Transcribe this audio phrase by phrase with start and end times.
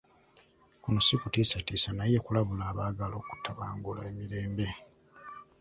[0.81, 4.67] Kuno si kutiisatiisa naye kulabula abaagala okutabangula emirembe.